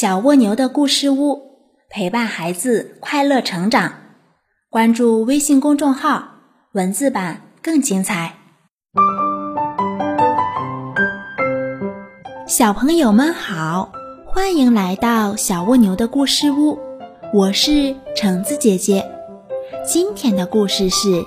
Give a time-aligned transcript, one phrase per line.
[0.00, 1.58] 小蜗牛的故事屋，
[1.90, 3.92] 陪伴孩子快乐成长。
[4.70, 6.36] 关注微信公众号，
[6.72, 8.32] 文字版更精彩。
[12.46, 13.92] 小朋友们好，
[14.24, 16.78] 欢迎来到小蜗牛的故事屋，
[17.34, 19.04] 我是橙子姐姐。
[19.84, 21.22] 今天的故事是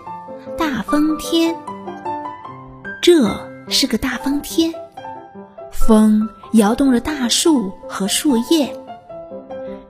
[0.58, 1.56] 大风天。
[3.04, 3.30] 这
[3.70, 4.74] 是个大风天，
[5.72, 6.28] 风。
[6.54, 8.76] 摇动着大树和树叶。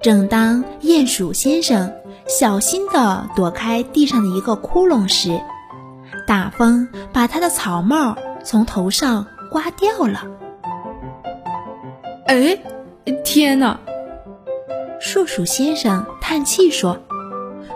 [0.02, 1.94] 正当鼹鼠先生
[2.28, 5.42] 小心地躲开地上的一个窟窿时，
[6.28, 10.26] 大风把他的草帽从头上刮掉了。
[12.28, 12.58] 哎，
[13.24, 13.80] 天哪！
[15.00, 16.98] 树鼠先生叹气说：“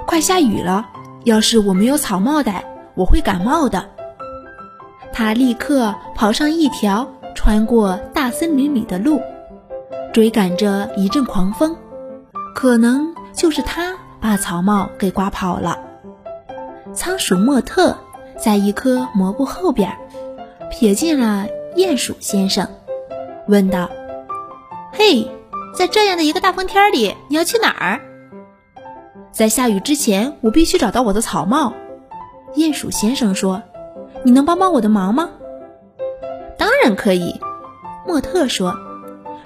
[0.08, 0.86] 快下雨了，
[1.26, 2.64] 要是我没有草帽戴，
[2.96, 3.90] 我会感冒的。”
[5.12, 7.10] 他立刻跑上一条。
[7.38, 9.22] 穿过大森林里的路，
[10.12, 11.78] 追赶着一阵狂风，
[12.56, 15.78] 可能就是他把草帽给刮跑了。
[16.96, 17.96] 仓鼠莫特
[18.40, 19.96] 在一棵蘑菇后边，
[20.72, 21.46] 瞥见了
[21.76, 22.68] 鼹鼠先生，
[23.48, 23.88] 问道
[24.92, 25.30] ：“嘿，
[25.76, 28.02] 在这样的一个大风天里，你要去哪儿？”
[29.32, 31.74] 在下雨之前，我必须找到我的草帽。
[32.56, 33.62] 鼹鼠先生说
[34.26, 35.30] ：“你能帮帮我的忙吗？”
[36.58, 37.40] 当然可以，
[38.06, 38.76] 莫特说：“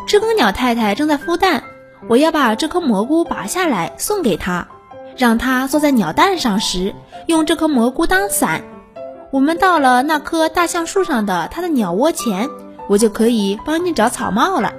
[0.08, 1.64] 知更鸟太太正在孵蛋，
[2.08, 4.68] 我要把这颗蘑菇拔下来送给她，
[5.18, 6.94] 让她坐在鸟蛋上时
[7.28, 8.64] 用这颗蘑菇当伞。
[9.31, 12.50] 我们到了那棵大橡树上的它的鸟窝前，
[12.88, 14.73] 我就可以帮你找草帽了。”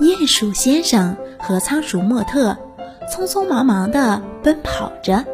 [0.00, 2.56] 鼹鼠先生和仓鼠莫特
[3.08, 5.24] 匆匆忙忙地奔跑着，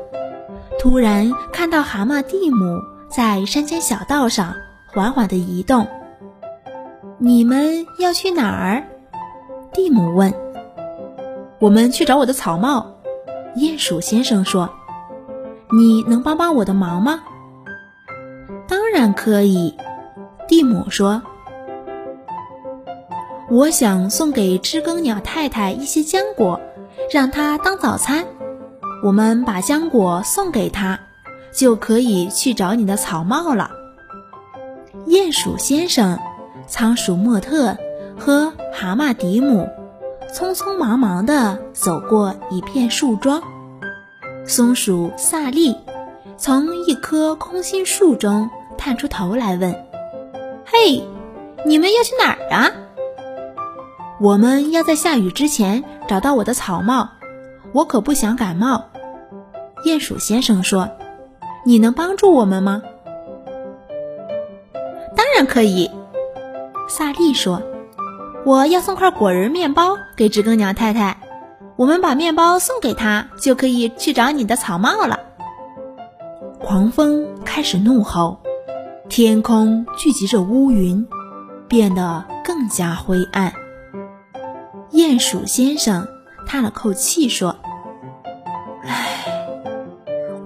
[0.79, 2.81] 突然看到蛤蟆蒂姆。
[3.09, 4.55] 在山间小道上
[4.87, 5.87] 缓缓地移动。
[7.19, 8.85] 你们要去哪儿？
[9.73, 10.33] 蒂姆问。
[11.59, 12.95] 我们去找我的草帽。
[13.57, 14.71] 鼹鼠先生说
[15.73, 17.21] ：“你能帮帮我的忙吗？”
[18.69, 19.75] 当然可以。
[20.47, 21.23] 蒂姆说
[23.51, 26.61] ：“我想送给知更鸟太太一些浆果，
[27.11, 28.25] 让她当早餐。
[29.03, 31.01] 我们把浆果送给她。”
[31.53, 33.71] 就可以去找你的草帽了。
[35.07, 36.19] 鼹鼠先生、
[36.67, 37.77] 仓鼠莫特
[38.19, 39.69] 和蛤蟆迪姆
[40.33, 43.43] 匆匆忙忙地走过一片树桩。
[44.45, 45.77] 松鼠萨利
[46.37, 49.75] 从一棵空心树中探出头来问
[50.67, 51.03] ：“嘿，
[51.65, 52.71] 你们要去哪儿啊
[54.21, 57.09] ？”“我们要在下雨之前找到我的草帽，
[57.73, 58.85] 我可不想感冒。”
[59.85, 60.89] 鼹鼠先生说。
[61.69, 62.81] 你能帮助我们吗？
[65.15, 65.91] 当然可以，
[66.89, 67.61] 萨利说
[68.47, 71.19] ：“我要送块果仁面包给知更鸟太太，
[71.77, 75.21] 我们把面包送给她，就可以去找你的草帽了。”
[76.59, 78.41] 狂风开始怒吼，
[79.11, 81.07] 天空聚集着乌云，
[81.69, 83.53] 变得更加灰暗。
[84.93, 86.09] 鼹鼠先生
[86.47, 87.55] 叹了口气说。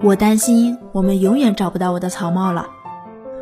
[0.03, 2.67] 我担心我们永远找不到我的草帽了。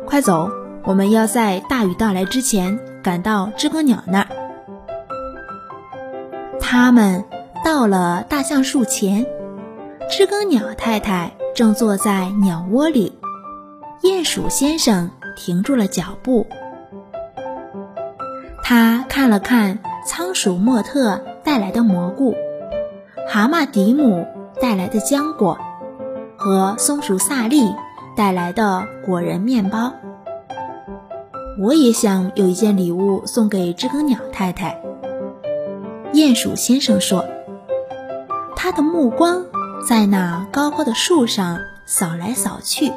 [0.06, 0.48] 快走，
[0.84, 4.28] 我们要在大雨到来之前赶到知更鸟那儿。
[6.60, 7.24] 他们
[7.64, 9.26] 到了大橡树前，
[10.08, 13.18] 知更鸟太太正坐在鸟窝里。
[14.02, 16.46] 鼹鼠先生停住了脚步，
[18.62, 22.36] 他看了看仓鼠莫特带来的蘑菇，
[23.28, 24.28] 蛤蟆迪姆
[24.60, 25.58] 带来的浆果。
[26.42, 27.72] 和松鼠萨利
[28.16, 29.92] 带来的果仁面包，
[31.56, 34.82] 我也想有一件礼物送给知更鸟太太。
[36.12, 37.24] 鼹鼠先生说，
[38.56, 39.44] 他的目光
[39.86, 42.92] 在那高高的树上扫来扫去，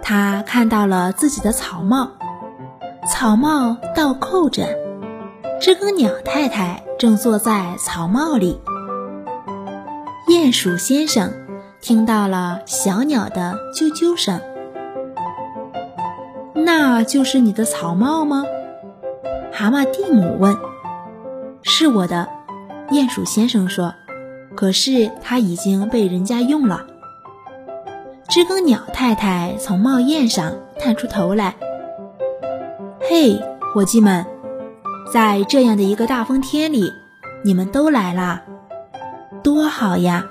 [0.00, 2.12] 他看到了自己的草帽，
[3.06, 4.66] 草帽倒扣着，
[5.60, 8.58] 知更鸟太太正坐在草帽里。
[10.26, 11.30] 鼹鼠先生。
[11.86, 14.40] 听到了小鸟的啾啾声，
[16.52, 18.44] 那就是你的草帽吗？
[19.52, 20.56] 蛤蟆蒂姆问。
[21.62, 22.28] 是我的，
[22.90, 23.94] 鼹鼠先生说。
[24.56, 26.84] 可是它已经被人家用了。
[28.26, 31.54] 知更鸟太太从帽檐上探出头来。
[33.08, 33.40] 嘿，
[33.72, 34.26] 伙计们，
[35.12, 36.90] 在这样的一个大风天里，
[37.44, 38.42] 你们都来啦，
[39.44, 40.26] 多好呀！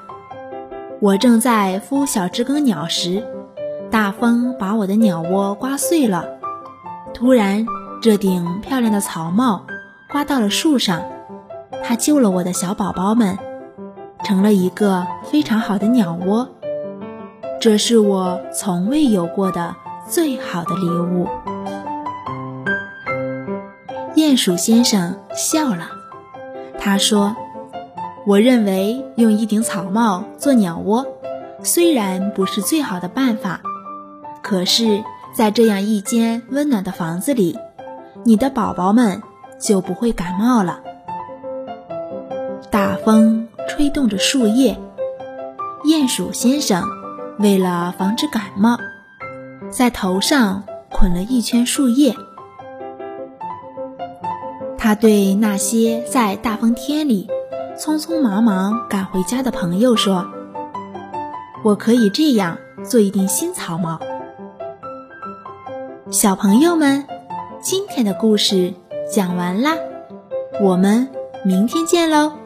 [1.02, 3.24] 我正在孵小知更鸟时，
[3.92, 6.26] 大风把我的鸟窝刮碎了。
[7.14, 7.66] 突然，
[8.02, 9.66] 这顶漂亮的草帽
[10.10, 11.04] 刮到了树上，
[11.84, 13.38] 它救了我的小宝宝们，
[14.24, 16.48] 成了一个非常好的鸟窝。
[17.60, 19.76] 这是我从未有过的
[20.08, 21.28] 最好的礼物。
[24.16, 25.90] 鼹鼠先生笑了，
[26.80, 27.36] 他说
[28.28, 31.06] ：“我认为用一顶草帽做鸟窝，
[31.62, 33.62] 虽然不是最好的办法，
[34.42, 35.04] 可是，
[35.36, 37.56] 在这样一间温暖的房子里，
[38.24, 39.22] 你的宝宝们
[39.60, 40.82] 就不会感冒了。”
[42.72, 44.80] 大风吹动着树叶，
[45.84, 46.84] 鼹鼠先生
[47.38, 48.80] 为了防止感冒，
[49.70, 52.16] 在头上捆了一圈树叶。
[54.80, 57.28] 他对那些在大风天里
[57.78, 60.26] 匆匆忙忙赶回家的朋友说
[61.62, 64.00] ：“我可以这样做一顶新草帽。”
[66.10, 67.06] 小朋友们，
[67.62, 68.74] 今天的故事
[69.12, 69.76] 讲完啦，
[70.62, 71.10] 我们
[71.44, 72.45] 明天见喽。